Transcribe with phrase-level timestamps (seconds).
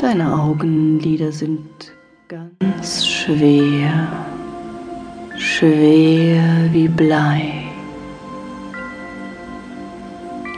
[0.00, 1.92] Deine Augenlider sind
[2.26, 4.08] ganz schwer,
[5.36, 6.42] schwer
[6.72, 7.64] wie Blei.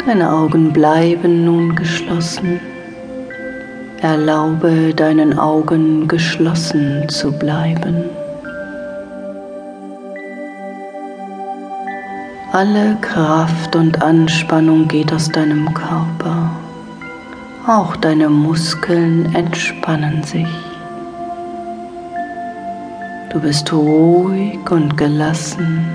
[0.06, 2.60] Deine Augen bleiben nun geschlossen.
[4.00, 8.04] Erlaube deinen Augen geschlossen zu bleiben.
[12.52, 16.48] Alle Kraft und Anspannung geht aus deinem Körper.
[17.66, 20.48] Auch deine Muskeln entspannen sich.
[23.30, 25.86] Du bist ruhig und gelassen,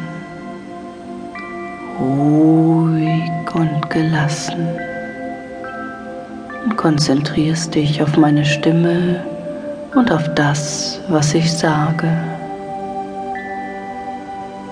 [2.00, 4.66] ruhig und gelassen
[6.64, 9.22] und konzentrierst dich auf meine Stimme
[9.94, 12.08] und auf das, was ich sage.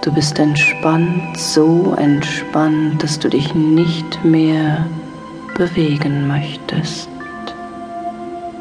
[0.01, 4.85] Du bist entspannt, so entspannt, dass du dich nicht mehr
[5.55, 7.09] bewegen möchtest.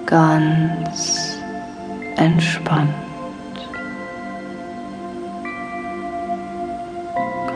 [0.06, 1.38] Ganz
[2.16, 2.94] entspannt.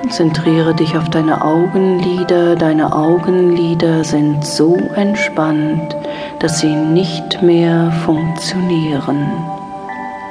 [0.01, 2.57] Konzentriere dich auf deine Augenlider.
[2.57, 5.95] Deine Augenlider sind so entspannt,
[6.41, 9.31] dass sie nicht mehr funktionieren.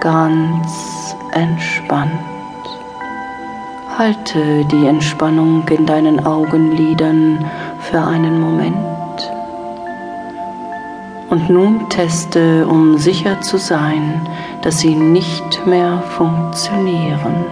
[0.01, 2.11] Ganz entspannt.
[3.97, 7.45] Halte die Entspannung in deinen Augenlidern
[7.79, 8.96] für einen Moment.
[11.29, 14.27] Und nun teste, um sicher zu sein,
[14.61, 17.45] dass sie nicht mehr funktionieren.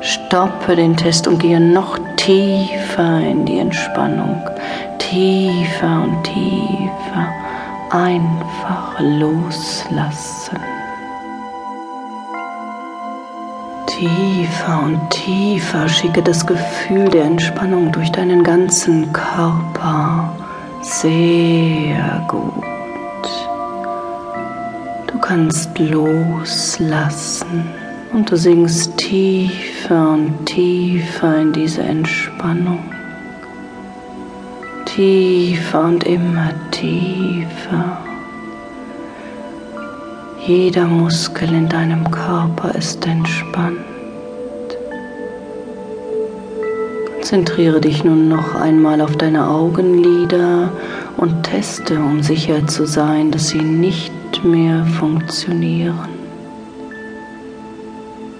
[0.00, 4.42] Stoppe den Test und gehe noch tiefer in die Entspannung.
[4.98, 7.28] Tiefer und tiefer.
[7.90, 10.58] Einfach loslassen.
[13.86, 20.45] Tiefer und tiefer schicke das Gefühl der Entspannung durch deinen ganzen Körper.
[20.88, 22.62] Sehr gut.
[25.08, 27.64] Du kannst loslassen
[28.12, 32.84] und du sinkst tiefer und tiefer in diese Entspannung.
[34.84, 37.98] Tiefer und immer tiefer.
[40.46, 43.95] Jeder Muskel in deinem Körper ist entspannt.
[47.26, 50.70] Konzentriere dich nun noch einmal auf deine Augenlider
[51.16, 56.08] und teste, um sicher zu sein, dass sie nicht mehr funktionieren.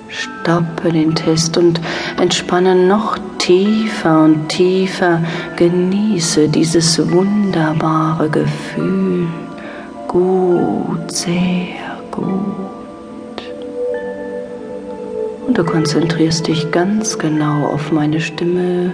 [0.07, 1.81] Stoppe den Test und
[2.21, 5.21] entspanne noch tiefer und tiefer.
[5.57, 9.27] Genieße dieses wunderbare Gefühl.
[10.07, 12.66] Gut, sehr gut.
[15.47, 18.93] Und du konzentrierst dich ganz genau auf meine Stimme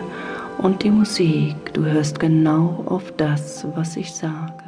[0.59, 1.57] und die Musik.
[1.73, 4.62] Du hörst genau auf das, was ich sage.